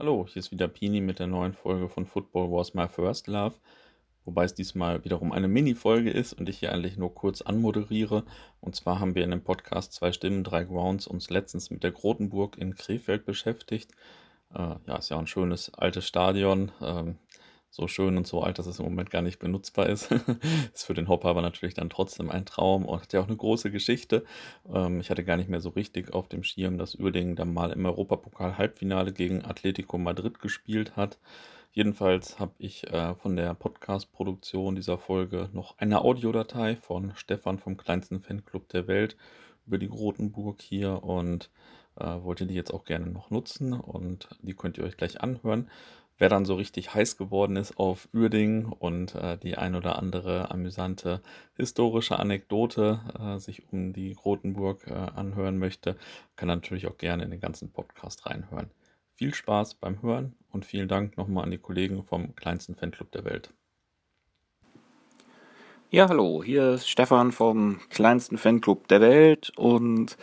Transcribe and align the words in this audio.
Hallo, 0.00 0.26
hier 0.26 0.40
ist 0.40 0.50
wieder 0.50 0.66
Pini 0.66 1.02
mit 1.02 1.18
der 1.18 1.26
neuen 1.26 1.52
Folge 1.52 1.90
von 1.90 2.06
Football 2.06 2.50
Was 2.50 2.72
My 2.72 2.88
First 2.88 3.26
Love. 3.26 3.56
Wobei 4.24 4.44
es 4.44 4.54
diesmal 4.54 5.04
wiederum 5.04 5.30
eine 5.30 5.46
Mini-Folge 5.46 6.10
ist 6.10 6.32
und 6.32 6.48
ich 6.48 6.60
hier 6.60 6.72
eigentlich 6.72 6.96
nur 6.96 7.14
kurz 7.14 7.42
anmoderiere. 7.42 8.24
Und 8.62 8.74
zwar 8.74 8.98
haben 8.98 9.14
wir 9.14 9.22
in 9.24 9.30
dem 9.30 9.44
Podcast 9.44 9.92
Zwei 9.92 10.12
Stimmen, 10.12 10.42
drei 10.42 10.64
Grounds 10.64 11.06
uns 11.06 11.28
letztens 11.28 11.68
mit 11.68 11.84
der 11.84 11.90
Grotenburg 11.90 12.56
in 12.56 12.76
Krefeld 12.76 13.26
beschäftigt. 13.26 13.90
Äh, 14.54 14.76
ja, 14.86 14.96
ist 14.96 15.10
ja 15.10 15.18
ein 15.18 15.26
schönes 15.26 15.74
altes 15.74 16.06
Stadion. 16.06 16.72
Ähm, 16.80 17.18
so 17.70 17.86
schön 17.86 18.16
und 18.16 18.26
so 18.26 18.42
alt, 18.42 18.58
dass 18.58 18.66
es 18.66 18.80
im 18.80 18.84
Moment 18.84 19.10
gar 19.10 19.22
nicht 19.22 19.38
benutzbar 19.38 19.88
ist. 19.88 20.10
ist 20.74 20.84
für 20.84 20.94
den 20.94 21.08
Hopper 21.08 21.28
aber 21.28 21.42
natürlich 21.42 21.74
dann 21.74 21.88
trotzdem 21.88 22.30
ein 22.30 22.44
Traum 22.44 22.84
und 22.84 23.00
hat 23.00 23.12
ja 23.12 23.20
auch 23.20 23.28
eine 23.28 23.36
große 23.36 23.70
Geschichte. 23.70 24.24
Ähm, 24.72 25.00
ich 25.00 25.10
hatte 25.10 25.24
gar 25.24 25.36
nicht 25.36 25.48
mehr 25.48 25.60
so 25.60 25.70
richtig 25.70 26.12
auf 26.12 26.28
dem 26.28 26.42
Schirm, 26.42 26.78
dass 26.78 26.96
Uerdingen 26.96 27.36
dann 27.36 27.54
mal 27.54 27.70
im 27.70 27.86
Europapokal-Halbfinale 27.86 29.12
gegen 29.12 29.44
Atletico 29.44 29.98
Madrid 29.98 30.40
gespielt 30.40 30.96
hat. 30.96 31.18
Jedenfalls 31.72 32.40
habe 32.40 32.54
ich 32.58 32.88
äh, 32.88 33.14
von 33.14 33.36
der 33.36 33.54
Podcast-Produktion 33.54 34.74
dieser 34.74 34.98
Folge 34.98 35.48
noch 35.52 35.78
eine 35.78 36.00
Audiodatei 36.02 36.74
von 36.74 37.12
Stefan 37.14 37.60
vom 37.60 37.76
kleinsten 37.76 38.20
Fanclub 38.20 38.68
der 38.70 38.88
Welt 38.88 39.16
über 39.66 39.78
die 39.78 39.86
Rotenburg 39.86 40.60
hier 40.60 41.04
und 41.04 41.48
äh, 41.96 42.04
wollte 42.04 42.46
die 42.46 42.54
jetzt 42.54 42.74
auch 42.74 42.84
gerne 42.84 43.06
noch 43.06 43.30
nutzen 43.30 43.72
und 43.72 44.28
die 44.42 44.54
könnt 44.54 44.78
ihr 44.78 44.84
euch 44.84 44.96
gleich 44.96 45.20
anhören. 45.20 45.70
Wer 46.20 46.28
dann 46.28 46.44
so 46.44 46.54
richtig 46.54 46.92
heiß 46.92 47.16
geworden 47.16 47.56
ist 47.56 47.78
auf 47.78 48.06
Uerding 48.12 48.66
und 48.66 49.14
äh, 49.14 49.38
die 49.38 49.56
ein 49.56 49.74
oder 49.74 49.98
andere 49.98 50.50
amüsante 50.50 51.22
historische 51.56 52.18
Anekdote 52.18 53.00
äh, 53.18 53.38
sich 53.38 53.72
um 53.72 53.94
die 53.94 54.12
Rotenburg 54.12 54.86
äh, 54.86 54.92
anhören 54.92 55.56
möchte, 55.56 55.96
kann 56.36 56.48
natürlich 56.48 56.86
auch 56.88 56.98
gerne 56.98 57.24
in 57.24 57.30
den 57.30 57.40
ganzen 57.40 57.72
Podcast 57.72 58.26
reinhören. 58.26 58.70
Viel 59.14 59.32
Spaß 59.32 59.76
beim 59.76 60.02
Hören 60.02 60.34
und 60.50 60.66
vielen 60.66 60.88
Dank 60.88 61.16
nochmal 61.16 61.44
an 61.44 61.52
die 61.52 61.56
Kollegen 61.56 62.04
vom 62.04 62.36
kleinsten 62.36 62.74
Fanclub 62.74 63.10
der 63.12 63.24
Welt. 63.24 63.54
Ja, 65.88 66.06
hallo, 66.10 66.44
hier 66.44 66.72
ist 66.72 66.90
Stefan 66.90 67.32
vom 67.32 67.80
kleinsten 67.88 68.36
Fanclub 68.36 68.88
der 68.88 69.00
Welt 69.00 69.54
und 69.56 70.18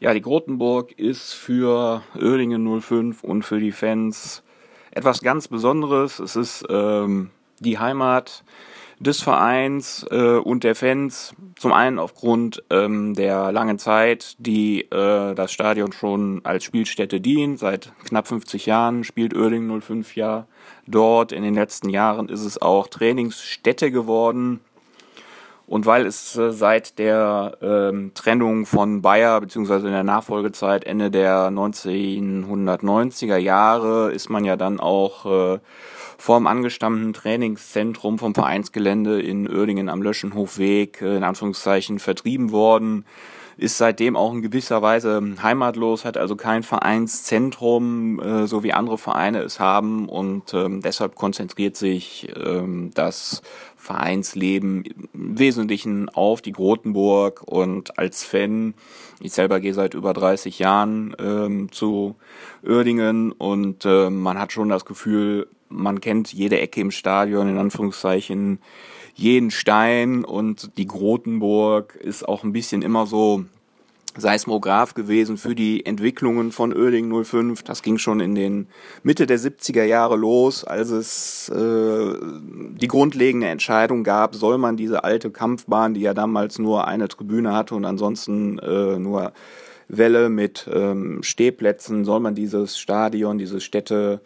ja, 0.00 0.12
die 0.12 0.20
Grotenburg 0.20 0.92
ist 0.98 1.32
für 1.32 2.02
Oerdingen 2.14 2.82
05 2.82 3.24
und 3.24 3.42
für 3.42 3.58
die 3.58 3.72
Fans 3.72 4.42
etwas 4.90 5.20
ganz 5.20 5.48
Besonderes. 5.48 6.18
Es 6.18 6.36
ist 6.36 6.64
ähm, 6.68 7.30
die 7.60 7.78
Heimat 7.78 8.44
des 9.00 9.22
Vereins 9.22 10.06
äh, 10.10 10.36
und 10.36 10.62
der 10.62 10.74
Fans. 10.74 11.34
Zum 11.56 11.72
einen 11.72 11.98
aufgrund 11.98 12.62
ähm, 12.70 13.14
der 13.14 13.50
langen 13.50 13.78
Zeit, 13.78 14.36
die 14.38 14.82
äh, 14.82 15.34
das 15.34 15.52
Stadion 15.52 15.92
schon 15.92 16.42
als 16.44 16.64
Spielstätte 16.64 17.20
dient. 17.20 17.58
Seit 17.58 17.92
knapp 18.04 18.28
50 18.28 18.66
Jahren 18.66 19.02
spielt 19.04 19.34
Oerding 19.34 19.80
05 19.80 20.16
ja 20.16 20.46
dort. 20.86 21.32
In 21.32 21.42
den 21.42 21.54
letzten 21.54 21.88
Jahren 21.88 22.28
ist 22.28 22.44
es 22.44 22.60
auch 22.60 22.88
Trainingsstätte 22.88 23.90
geworden. 23.90 24.60
Und 25.70 25.86
weil 25.86 26.04
es 26.04 26.34
äh, 26.34 26.50
seit 26.50 26.98
der 26.98 27.56
ähm, 27.62 28.10
Trennung 28.14 28.66
von 28.66 29.02
Bayer 29.02 29.40
beziehungsweise 29.40 29.86
in 29.86 29.92
der 29.92 30.02
Nachfolgezeit 30.02 30.82
Ende 30.82 31.12
der 31.12 31.48
1990er 31.50 33.36
Jahre 33.36 34.10
ist 34.10 34.30
man 34.30 34.44
ja 34.44 34.56
dann 34.56 34.80
auch 34.80 35.26
äh, 35.26 35.60
vorm 36.18 36.48
angestammten 36.48 37.12
Trainingszentrum 37.12 38.18
vom 38.18 38.34
Vereinsgelände 38.34 39.22
in 39.22 39.48
Oerdingen 39.48 39.88
am 39.88 40.02
Löschenhofweg 40.02 41.02
äh, 41.02 41.16
in 41.16 41.22
Anführungszeichen 41.22 42.00
vertrieben 42.00 42.50
worden 42.50 43.04
ist 43.60 43.76
seitdem 43.76 44.16
auch 44.16 44.32
in 44.32 44.40
gewisser 44.40 44.80
Weise 44.80 45.22
heimatlos, 45.42 46.06
hat 46.06 46.16
also 46.16 46.34
kein 46.34 46.62
Vereinszentrum, 46.62 48.18
äh, 48.18 48.46
so 48.46 48.62
wie 48.62 48.72
andere 48.72 48.96
Vereine 48.96 49.42
es 49.42 49.60
haben. 49.60 50.08
Und 50.08 50.54
ähm, 50.54 50.80
deshalb 50.80 51.14
konzentriert 51.14 51.76
sich 51.76 52.32
ähm, 52.36 52.90
das 52.94 53.42
Vereinsleben 53.76 54.84
im 55.12 55.38
Wesentlichen 55.38 56.08
auf 56.08 56.40
die 56.40 56.52
Grotenburg. 56.52 57.42
Und 57.44 57.98
als 57.98 58.24
Fan, 58.24 58.72
ich 59.20 59.32
selber 59.32 59.60
gehe 59.60 59.74
seit 59.74 59.92
über 59.92 60.14
30 60.14 60.58
Jahren 60.58 61.14
ähm, 61.18 61.70
zu 61.70 62.16
Oerdingen. 62.66 63.30
Und 63.30 63.84
äh, 63.84 64.08
man 64.08 64.38
hat 64.38 64.52
schon 64.52 64.70
das 64.70 64.86
Gefühl, 64.86 65.48
man 65.70 66.00
kennt 66.00 66.32
jede 66.32 66.60
Ecke 66.60 66.80
im 66.80 66.90
Stadion, 66.90 67.48
in 67.48 67.58
Anführungszeichen, 67.58 68.58
jeden 69.14 69.50
Stein 69.50 70.24
und 70.24 70.76
die 70.76 70.86
Grotenburg 70.86 71.96
ist 71.96 72.28
auch 72.28 72.44
ein 72.44 72.52
bisschen 72.52 72.82
immer 72.82 73.06
so 73.06 73.44
Seismograph 74.16 74.94
gewesen 74.94 75.36
für 75.36 75.54
die 75.54 75.86
Entwicklungen 75.86 76.50
von 76.52 76.72
Oerding 76.72 77.24
05. 77.24 77.62
Das 77.62 77.82
ging 77.82 77.98
schon 77.98 78.20
in 78.20 78.34
den 78.34 78.66
Mitte 79.02 79.26
der 79.26 79.38
70er 79.38 79.84
Jahre 79.84 80.16
los, 80.16 80.64
als 80.64 80.90
es 80.90 81.48
äh, 81.50 82.14
die 82.20 82.88
grundlegende 82.88 83.46
Entscheidung 83.46 84.02
gab, 84.02 84.34
soll 84.34 84.58
man 84.58 84.76
diese 84.76 85.04
alte 85.04 85.30
Kampfbahn, 85.30 85.94
die 85.94 86.00
ja 86.00 86.14
damals 86.14 86.58
nur 86.58 86.88
eine 86.88 87.08
Tribüne 87.08 87.54
hatte 87.54 87.74
und 87.74 87.84
ansonsten 87.84 88.58
äh, 88.58 88.98
nur 88.98 89.32
Welle 89.88 90.28
mit 90.28 90.68
ähm, 90.72 91.22
Stehplätzen, 91.22 92.04
soll 92.04 92.20
man 92.20 92.34
dieses 92.34 92.78
Stadion, 92.78 93.38
diese 93.38 93.60
Städte 93.60 94.20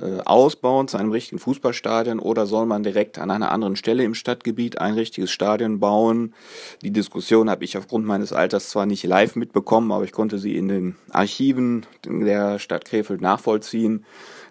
äh, 0.00 0.20
ausbauen 0.24 0.88
zu 0.88 0.96
einem 0.96 1.10
richtigen 1.10 1.38
Fußballstadion 1.38 2.18
oder 2.18 2.46
soll 2.46 2.66
man 2.66 2.82
direkt 2.82 3.18
an 3.18 3.30
einer 3.30 3.50
anderen 3.50 3.76
Stelle 3.76 4.04
im 4.04 4.14
Stadtgebiet 4.14 4.80
ein 4.80 4.94
richtiges 4.94 5.30
Stadion 5.30 5.80
bauen? 5.80 6.34
Die 6.82 6.90
Diskussion 6.90 7.50
habe 7.50 7.64
ich 7.64 7.76
aufgrund 7.76 8.06
meines 8.06 8.32
Alters 8.32 8.68
zwar 8.70 8.86
nicht 8.86 9.04
live 9.04 9.36
mitbekommen, 9.36 9.92
aber 9.92 10.04
ich 10.04 10.12
konnte 10.12 10.38
sie 10.38 10.56
in 10.56 10.68
den 10.68 10.96
Archiven 11.10 11.86
der 12.04 12.58
Stadt 12.58 12.84
Krefeld 12.84 13.20
nachvollziehen. 13.20 14.04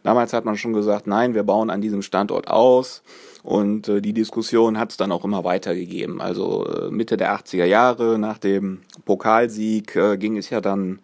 Damals 0.04 0.34
hat 0.34 0.46
man 0.46 0.58
schon 0.58 0.74
gesagt, 0.74 1.08
nein, 1.08 1.34
wir 1.34 1.44
bauen 1.44 1.70
an 1.70 1.82
diesem 1.82 2.02
Standort 2.02 2.48
aus. 2.48 3.04
Und 3.44 3.88
äh, 3.88 4.02
die 4.02 4.14
Diskussion 4.14 4.78
hat 4.78 4.92
es 4.92 4.98
dann 4.98 5.12
auch 5.12 5.24
immer 5.24 5.44
weitergegeben. 5.44 6.22
Also 6.22 6.66
äh, 6.66 6.92
Mitte 6.92 7.18
der 7.18 7.34
80er 7.38 7.66
Jahre 7.66 8.20
nach 8.20 8.38
dem 8.38 8.80
Pokalsieg 9.06 9.96
äh, 9.96 10.18
ging 10.18 10.38
es 10.38 10.50
ja 10.50 10.62
dann 10.62 11.00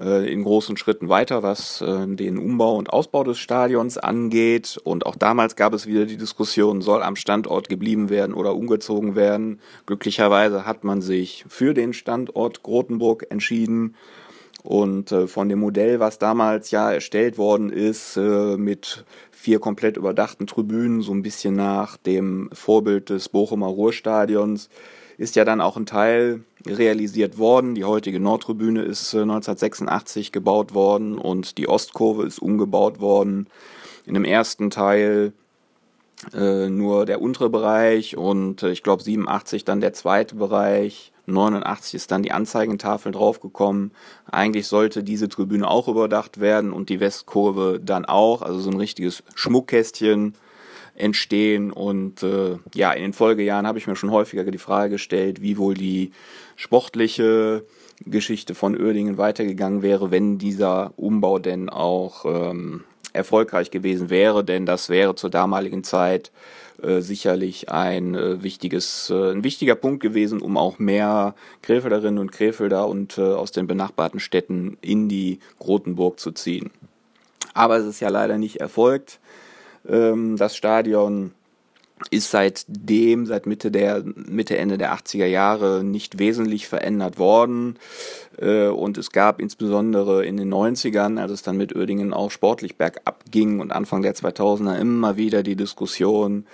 in 0.00 0.44
großen 0.44 0.76
Schritten 0.76 1.08
weiter, 1.08 1.42
was 1.42 1.80
äh, 1.80 2.06
den 2.06 2.38
Umbau 2.38 2.76
und 2.76 2.90
Ausbau 2.90 3.24
des 3.24 3.38
Stadions 3.38 3.98
angeht. 3.98 4.78
Und 4.84 5.06
auch 5.06 5.16
damals 5.16 5.56
gab 5.56 5.72
es 5.72 5.86
wieder 5.86 6.06
die 6.06 6.16
Diskussion, 6.16 6.82
soll 6.82 7.02
am 7.02 7.16
Standort 7.16 7.68
geblieben 7.68 8.08
werden 8.08 8.34
oder 8.34 8.54
umgezogen 8.54 9.16
werden. 9.16 9.60
Glücklicherweise 9.86 10.66
hat 10.66 10.84
man 10.84 11.02
sich 11.02 11.44
für 11.48 11.74
den 11.74 11.92
Standort 11.92 12.62
Grotenburg 12.62 13.26
entschieden. 13.30 13.96
Und 14.62 15.12
äh, 15.12 15.26
von 15.26 15.48
dem 15.48 15.60
Modell, 15.60 16.00
was 16.00 16.18
damals 16.18 16.70
ja 16.70 16.92
erstellt 16.92 17.38
worden 17.38 17.70
ist, 17.70 18.16
äh, 18.16 18.56
mit 18.56 19.04
vier 19.30 19.60
komplett 19.60 19.96
überdachten 19.96 20.46
Tribünen, 20.46 21.00
so 21.00 21.12
ein 21.12 21.22
bisschen 21.22 21.54
nach 21.54 21.96
dem 21.96 22.50
Vorbild 22.52 23.10
des 23.10 23.28
Bochumer 23.28 23.68
Ruhrstadions, 23.68 24.68
ist 25.16 25.36
ja 25.36 25.44
dann 25.44 25.60
auch 25.60 25.76
ein 25.76 25.86
Teil 25.86 26.44
realisiert 26.66 27.38
worden. 27.38 27.74
Die 27.74 27.84
heutige 27.84 28.20
Nordtribüne 28.20 28.82
ist 28.82 29.14
1986 29.14 30.28
äh, 30.28 30.30
gebaut 30.30 30.74
worden 30.74 31.18
und 31.18 31.58
die 31.58 31.68
Ostkurve 31.68 32.26
ist 32.26 32.40
umgebaut 32.40 33.00
worden. 33.00 33.46
In 34.06 34.14
dem 34.14 34.24
ersten 34.24 34.70
Teil 34.70 35.32
äh, 36.32 36.68
nur 36.68 37.06
der 37.06 37.20
untere 37.22 37.48
Bereich 37.48 38.16
und 38.16 38.62
äh, 38.62 38.70
ich 38.70 38.82
glaube 38.82 39.02
87 39.02 39.64
dann 39.64 39.80
der 39.80 39.92
zweite 39.92 40.34
Bereich. 40.34 41.12
89 41.26 41.94
ist 41.94 42.10
dann 42.10 42.22
die 42.22 42.32
Anzeigentafel 42.32 43.12
draufgekommen. 43.12 43.92
Eigentlich 44.30 44.66
sollte 44.66 45.04
diese 45.04 45.28
Tribüne 45.28 45.68
auch 45.68 45.86
überdacht 45.86 46.40
werden 46.40 46.72
und 46.72 46.88
die 46.88 47.00
Westkurve 47.00 47.80
dann 47.82 48.06
auch, 48.06 48.40
also 48.40 48.58
so 48.60 48.70
ein 48.70 48.78
richtiges 48.78 49.22
Schmuckkästchen 49.34 50.34
entstehen. 50.98 51.72
Und 51.72 52.22
äh, 52.22 52.58
ja, 52.74 52.92
in 52.92 53.02
den 53.02 53.12
Folgejahren 53.12 53.66
habe 53.66 53.78
ich 53.78 53.86
mir 53.86 53.96
schon 53.96 54.10
häufiger 54.10 54.44
die 54.44 54.58
Frage 54.58 54.90
gestellt, 54.90 55.40
wie 55.42 55.58
wohl 55.58 55.74
die 55.74 56.12
sportliche 56.56 57.64
Geschichte 58.04 58.54
von 58.54 58.76
Oerdingen 58.76 59.18
weitergegangen 59.18 59.82
wäre, 59.82 60.10
wenn 60.10 60.38
dieser 60.38 60.92
Umbau 60.96 61.38
denn 61.38 61.68
auch 61.68 62.24
ähm, 62.24 62.84
erfolgreich 63.12 63.70
gewesen 63.70 64.10
wäre, 64.10 64.44
denn 64.44 64.66
das 64.66 64.88
wäre 64.88 65.14
zur 65.14 65.30
damaligen 65.30 65.82
Zeit 65.82 66.30
äh, 66.82 67.00
sicherlich 67.00 67.70
ein 67.70 68.14
äh, 68.14 68.42
wichtiges, 68.42 69.10
äh, 69.10 69.32
ein 69.32 69.42
wichtiger 69.44 69.74
Punkt 69.74 70.00
gewesen, 70.00 70.40
um 70.40 70.56
auch 70.56 70.78
mehr 70.78 71.34
Krefelderinnen 71.62 72.18
und 72.18 72.32
Krefelder 72.32 72.86
und 72.86 73.18
äh, 73.18 73.22
aus 73.22 73.50
den 73.50 73.66
benachbarten 73.66 74.20
Städten 74.20 74.78
in 74.80 75.08
die 75.08 75.40
Grotenburg 75.58 76.20
zu 76.20 76.30
ziehen. 76.30 76.70
Aber 77.54 77.78
es 77.78 77.86
ist 77.86 78.00
ja 78.00 78.08
leider 78.08 78.38
nicht 78.38 78.60
erfolgt. 78.60 79.18
Ähm, 79.88 80.36
das 80.36 80.56
Stadion 80.56 81.32
ist 82.10 82.30
seitdem, 82.30 83.26
seit 83.26 83.46
Mitte 83.46 83.70
der, 83.70 84.04
Mitte, 84.04 84.56
Ende 84.56 84.78
der 84.78 84.94
80er 84.94 85.26
Jahre 85.26 85.82
nicht 85.82 86.18
wesentlich 86.18 86.68
verändert 86.68 87.18
worden. 87.18 87.76
Äh, 88.40 88.68
und 88.68 88.98
es 88.98 89.10
gab 89.10 89.40
insbesondere 89.40 90.24
in 90.24 90.36
den 90.36 90.52
90ern, 90.52 91.20
als 91.20 91.32
es 91.32 91.42
dann 91.42 91.56
mit 91.56 91.74
Oerdingen 91.74 92.12
auch 92.12 92.30
sportlich 92.30 92.76
bergab 92.76 93.24
ging 93.30 93.60
und 93.60 93.72
Anfang 93.72 94.02
der 94.02 94.14
2000er 94.14 94.78
immer 94.78 95.16
wieder 95.16 95.42
die 95.42 95.56
Diskussion, 95.56 96.46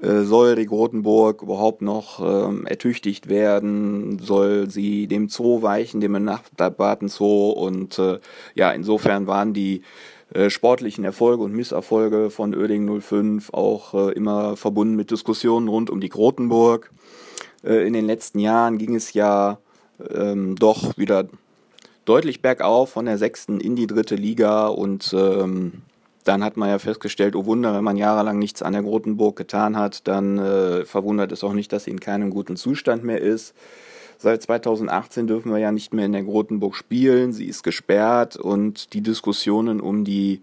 äh, 0.00 0.22
soll 0.22 0.56
die 0.56 0.66
Grotenburg 0.66 1.42
überhaupt 1.42 1.82
noch 1.82 2.20
ähm, 2.20 2.66
ertüchtigt 2.66 3.28
werden? 3.28 4.18
Soll 4.20 4.70
sie 4.70 5.06
dem 5.06 5.28
Zoo 5.28 5.62
weichen, 5.62 6.00
dem 6.00 6.12
benachbarten 6.12 7.08
Zoo? 7.08 7.50
Und 7.50 7.98
äh, 7.98 8.18
ja, 8.54 8.70
insofern 8.70 9.26
waren 9.26 9.54
die 9.54 9.82
äh, 10.34 10.50
sportlichen 10.50 11.04
Erfolge 11.04 11.42
und 11.42 11.54
Misserfolge 11.54 12.30
von 12.30 12.54
Oerding 12.54 13.00
05 13.00 13.52
auch 13.52 13.94
äh, 13.94 14.12
immer 14.12 14.56
verbunden 14.56 14.94
mit 14.94 15.10
Diskussionen 15.10 15.68
rund 15.68 15.90
um 15.90 16.00
die 16.00 16.10
Grotenburg. 16.10 16.90
Äh, 17.64 17.86
in 17.86 17.92
den 17.92 18.06
letzten 18.06 18.38
Jahren 18.38 18.78
ging 18.78 18.94
es 18.94 19.12
ja 19.14 19.58
ähm, 20.14 20.56
doch 20.56 20.98
wieder 20.98 21.28
deutlich 22.04 22.42
bergauf 22.42 22.90
von 22.90 23.06
der 23.06 23.18
sechsten 23.18 23.60
in 23.60 23.76
die 23.76 23.86
dritte 23.86 24.14
Liga 24.14 24.68
und 24.68 25.14
ähm, 25.16 25.82
dann 26.24 26.44
hat 26.44 26.58
man 26.58 26.68
ja 26.68 26.78
festgestellt, 26.78 27.34
oh 27.34 27.46
Wunder, 27.46 27.74
wenn 27.74 27.84
man 27.84 27.96
jahrelang 27.96 28.38
nichts 28.38 28.62
an 28.62 28.74
der 28.74 28.82
Grotenburg 28.82 29.36
getan 29.36 29.78
hat, 29.78 30.06
dann 30.08 30.38
äh, 30.38 30.84
verwundert 30.84 31.32
es 31.32 31.42
auch 31.42 31.54
nicht, 31.54 31.72
dass 31.72 31.84
sie 31.84 31.90
in 31.90 32.00
keinem 32.00 32.28
guten 32.30 32.56
Zustand 32.56 33.02
mehr 33.02 33.20
ist. 33.20 33.54
Seit 34.20 34.42
2018 34.42 35.28
dürfen 35.28 35.52
wir 35.52 35.58
ja 35.58 35.70
nicht 35.70 35.94
mehr 35.94 36.06
in 36.06 36.12
der 36.12 36.24
Grotenburg 36.24 36.74
spielen. 36.74 37.32
Sie 37.32 37.46
ist 37.46 37.62
gesperrt 37.62 38.36
und 38.36 38.92
die 38.92 39.00
Diskussionen 39.00 39.80
um 39.80 40.04
die 40.04 40.40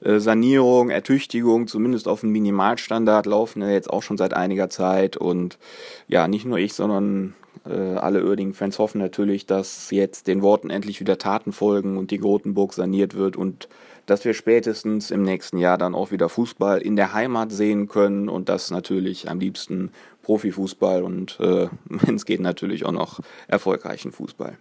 äh, 0.00 0.20
Sanierung, 0.20 0.90
Ertüchtigung, 0.90 1.66
zumindest 1.66 2.06
auf 2.06 2.22
einen 2.22 2.30
Minimalstandard, 2.30 3.26
laufen 3.26 3.62
ja 3.62 3.70
jetzt 3.70 3.90
auch 3.90 4.04
schon 4.04 4.16
seit 4.16 4.32
einiger 4.32 4.70
Zeit. 4.70 5.16
Und 5.16 5.58
ja, 6.06 6.28
nicht 6.28 6.44
nur 6.44 6.58
ich, 6.58 6.74
sondern 6.74 7.34
äh, 7.68 7.96
alle 7.96 8.24
Oerding-Fans 8.24 8.78
hoffen 8.78 9.00
natürlich, 9.00 9.44
dass 9.44 9.90
jetzt 9.90 10.28
den 10.28 10.40
Worten 10.42 10.70
endlich 10.70 11.00
wieder 11.00 11.18
Taten 11.18 11.52
folgen 11.52 11.96
und 11.96 12.12
die 12.12 12.18
Grotenburg 12.18 12.74
saniert 12.74 13.14
wird 13.14 13.36
und 13.36 13.68
dass 14.06 14.24
wir 14.24 14.34
spätestens 14.34 15.10
im 15.10 15.22
nächsten 15.22 15.58
Jahr 15.58 15.78
dann 15.78 15.94
auch 15.94 16.12
wieder 16.12 16.28
Fußball 16.28 16.80
in 16.80 16.94
der 16.94 17.12
Heimat 17.12 17.50
sehen 17.50 17.88
können 17.88 18.28
und 18.28 18.48
das 18.48 18.70
natürlich 18.70 19.28
am 19.28 19.40
liebsten 19.40 19.90
Profifußball 20.26 21.04
und 21.04 21.38
äh, 21.38 21.68
wenn 21.84 22.16
es 22.16 22.26
geht 22.26 22.40
natürlich 22.40 22.84
auch 22.84 22.92
noch 22.92 23.20
erfolgreichen 23.46 24.10
Fußball. 24.10 24.58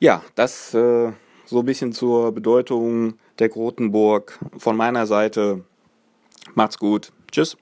Ja, 0.00 0.22
das 0.34 0.72
äh, 0.72 1.12
so 1.44 1.58
ein 1.58 1.66
bisschen 1.66 1.92
zur 1.92 2.32
Bedeutung 2.32 3.18
der 3.38 3.50
Grotenburg 3.50 4.38
von 4.56 4.78
meiner 4.78 5.06
Seite. 5.06 5.64
Macht's 6.54 6.78
gut. 6.78 7.12
Tschüss. 7.30 7.58